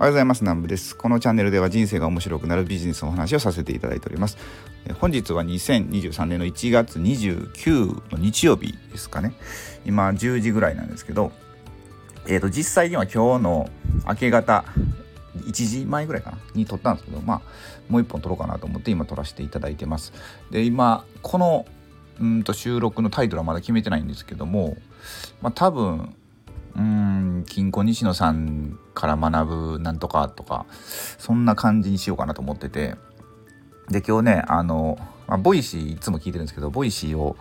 [0.00, 0.40] おはようございます。
[0.40, 0.96] 南部です。
[0.96, 4.38] このチャンネルでは人生が面白くなるビジネスのお話をさせていただいております。
[4.98, 9.34] 本日は2023年の1月29の日曜日ですかね。
[9.84, 11.32] 今10時ぐらいなんですけど
[12.26, 13.68] えーと実際には今日の
[14.08, 14.64] 明け方
[15.36, 17.42] 1時前ぐらいかなに撮ったんですけどまあ
[17.90, 20.14] もう一本撮ろうかなと思って今撮らせていただいてます。
[20.50, 21.66] で今この
[22.18, 24.78] うんと収録のタイトルはまだ決めてないんですけども
[25.42, 26.14] まあ多分
[26.76, 30.66] うんキンコン西野さんから学ぶなんとかとか
[31.18, 32.96] そんな感じにしようかなと思ってて
[33.88, 37.36] で今日ねあの、まあ、 Voicy いつも聞いてるんですけど Voicy を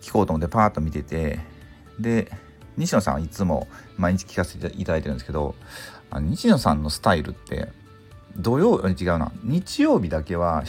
[0.00, 1.40] 聞こうと思ってパーッと見てて
[1.98, 2.30] で
[2.76, 5.54] 西野さんはいつも毎日聞かせていただいてるんですけど
[6.10, 7.68] あの西野さんのスタイルって
[8.36, 10.64] 土曜違うな日曜日だけは、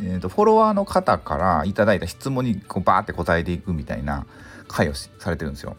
[0.00, 4.26] えーと、フォロワーの方からいただいた質問にこうバーって答えていくみたいな
[4.66, 5.76] 回をされてるんですよ。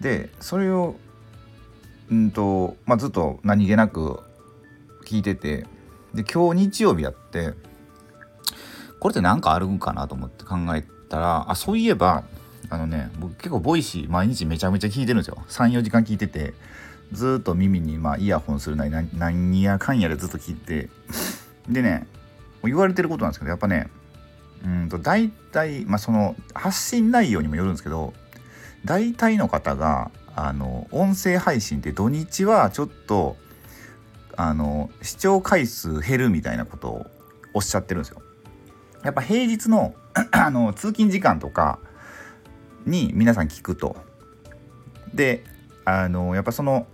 [0.00, 0.96] でそれを
[2.10, 4.20] うんと、まあ、ずっと何気なく
[5.04, 5.66] 聞いてて
[6.14, 7.54] で今日日曜日やって
[9.00, 12.24] これって何かあるんかなと思って考えたらあそういえば
[12.70, 15.38] あのね僕結構 Voicy 毎日めちゃめちゃ聞いてるんですよ。
[15.48, 16.54] 34時間聞いてて
[17.12, 20.88] ずっと耳にまあイヤホンするなり何やかんやでずっと聞いて
[21.68, 22.06] でね
[22.64, 23.88] 言われてることなんですけどやっぱね
[24.64, 28.12] うんと大体まあその発信内容にもよるんですけど
[28.86, 33.36] 大体の方があの音声配信って土日はちょっと
[34.36, 37.06] あの視聴回数減るみたいなことを
[37.52, 38.22] おっしゃってるんですよ。
[39.02, 39.94] やっぱ平日の
[40.30, 41.80] あの通勤時間とか
[42.86, 43.96] に皆さん聞くと。
[45.12, 45.42] で
[45.84, 46.86] あのやっぱその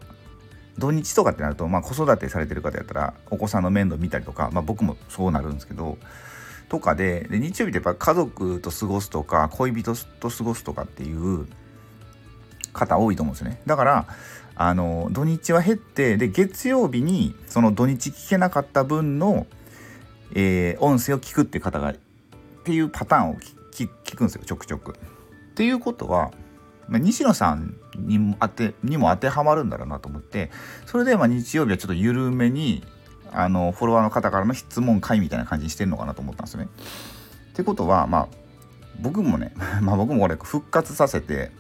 [0.79, 5.99] 土日とかってなると、まあ、子育てされてる方やったらお子さんの面倒見たりとか、まあ、僕もそうなるんですけど
[6.69, 11.47] とかでで日曜日ってやっぱ家族と過ごすとか恋人と過ごすとかっていう
[12.73, 14.07] 方多いと思うんですねだから
[14.55, 19.47] あの土日は減ってで月曜日にその土日聞けなかった分の、
[20.35, 21.97] えー、音声を聞くっていう方がっ
[22.65, 23.37] ていうパターンを
[23.73, 24.93] 聞くんですよちょくちょく。
[24.93, 26.31] っていうことは、
[26.89, 30.51] まあ、西野さんにも当てにも当てはまるんだろうなと思って
[30.87, 32.85] それでまあ日曜日はちょっと緩めに
[33.33, 36.69] あのフォロワーの方からの質問会みたいな感じにしてるのかなと思ったんですよね。
[37.53, 38.29] ってことはまあ
[39.01, 41.51] 僕もね、 まあ、僕もこれ復活させて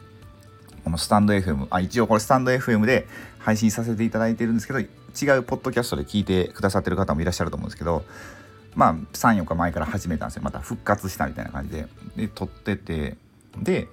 [0.84, 3.06] このスタンド FM あ一応これスタンド FM で
[3.38, 8.04] 配信させていただいてるんですけど違うポッドキャストで聞いてくださってる方もいらっしゃると思うんですけど
[8.74, 10.42] まあ34日前から始めたんですよ。
[10.42, 11.86] また復活したみたいな感じで。
[12.16, 13.16] で撮ってて。
[13.58, 13.88] で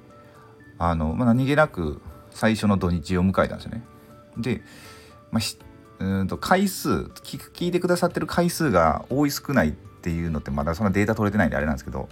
[0.78, 2.01] あの、まあ、何気なく
[2.31, 3.83] 最初の土日を迎えたんですよね。
[4.38, 4.61] で、
[5.31, 12.07] まあ、うんと回数聞いてくださってる回数が多い少ないっていうのってまだそんなデータ取れてないんであれなんですけど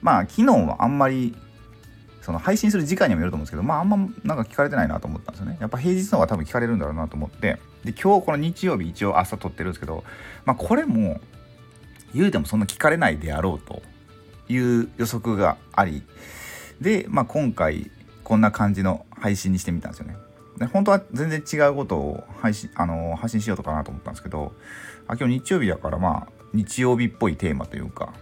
[0.00, 1.36] まあ昨日はあんまり
[2.22, 5.58] その配信する時間にもよると思うんですけどまああんまなんか聞かれてないなと思ったんですよね。
[5.60, 7.58] やっぱ平日の方が多分聞かれるんだろうなと思って。
[7.84, 10.04] で今日この日曜日一応朝撮ってるんですけど
[10.44, 11.20] まあこれも
[12.14, 13.82] 言うてもそんな聞かれないであろうと
[14.48, 16.02] いう予測があり。
[16.80, 17.90] で、まあ、今回
[18.24, 20.16] こんな感じの配信にしてみたんですよね。
[20.58, 24.52] で本当は全然違うことを配信あの発信しようとかなと思ったんですけど
[25.08, 28.12] あ今日日曜日だからまあ日曜日っぽいテーマというか、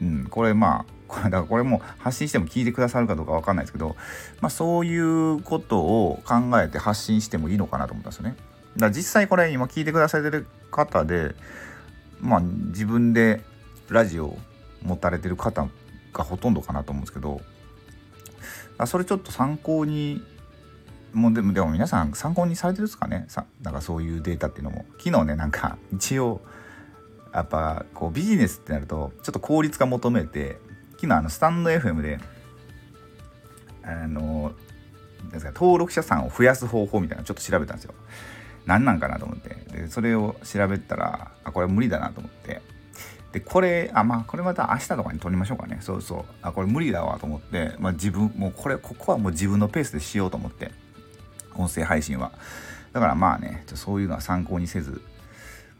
[0.00, 3.96] うん、これまあこ れだからこれも発信しても聞いてくださるかどうか分かんないですけど、
[4.40, 8.36] まあ、そういうことを考えて発信してもいいのかなと思ったんですよね。
[8.76, 11.34] だから実際これ今聞いてくださってる方で
[12.20, 13.42] まあ自分で
[13.88, 14.38] ラジオを
[14.82, 15.66] 持たれてる方
[16.12, 17.40] がほとんどかなと思うんですけど
[18.86, 20.22] それちょっと参考に
[21.14, 23.24] もうでもでも皆さん参考にされてるんですかね？
[23.28, 26.42] さなんかそういうデータっていうのも昨日ねなんか一応
[27.32, 30.58] やっぱこうビジネスってなるとちょっと効率化求めて
[30.96, 32.18] 昨日あのスタンド FM で
[33.82, 34.52] あの
[35.30, 37.94] ですか登録者さんを増やす方法みたいなのちょっと調べたんですよ。
[38.64, 39.54] 何なんかなと思って。
[39.72, 42.60] でそれを調べたらあこれ無理だなと思って。
[43.32, 45.78] でこれあまあこれまた明日とかに撮りましょうかね。
[45.80, 46.24] そうそう。
[46.42, 50.72] あこれ無理だわと思って、まあ、自分もうこれここはもう自分のペースでしようと思って。
[51.54, 52.32] 音声配信は。
[52.92, 55.00] だからまあねそういうのは参考にせず。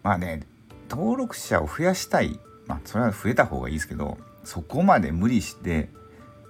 [0.03, 0.43] まあね
[0.89, 2.39] 登録者を増やしたい。
[2.67, 4.19] まあそれは増えた方がいいですけど。
[4.47, 5.89] そこまで無理して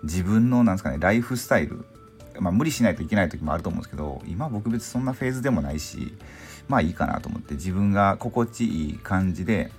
[0.02, 1.86] 自分のなんですかねライフスタイル
[2.38, 6.12] まあ無理しないといけない時もあると思うんですけど今僕別そんなフェーズでもないし
[6.68, 9.72] まあいいかなと思って自分が心地いい感じで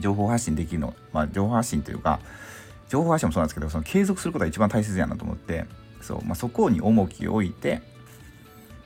[0.00, 2.18] 情報発信できるのまあ情報発信というか
[2.88, 5.66] 情報発信もそうなんですけどその継続することが一番大切やなと思って
[6.00, 7.82] そう、まあ、そこに重きを置いて、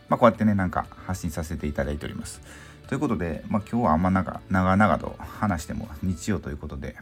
[0.08, 2.40] まあ、こうやってねなんか発信させていただいております。
[2.88, 6.96] ということで、まあ、今日はあんまなんか長々と話しても日曜ということで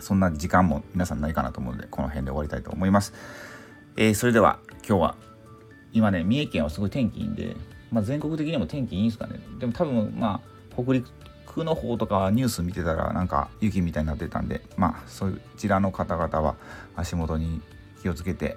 [0.00, 3.12] そんな時間も皆さんないかなと思うので、この辺で終わりたいと思います。
[3.96, 5.16] えー、それでは今日は、
[5.92, 7.56] 今ね、三重県はすごい天気いいんで、
[7.90, 16.56] まあ、全国的にも天気いいんですかねでも多分まあ北陸の方とかニュース見てたらなんか雪みたいになってたんでまあそちらの方々は
[16.94, 17.62] 足元に
[18.02, 18.56] 気をつけて、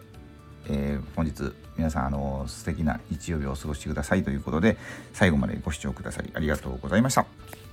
[0.67, 4.77] えー、本日皆さんあの素敵な日曜日をお過ごしくださいということで
[5.13, 7.68] 最後までご視聴くださりありがとうございました。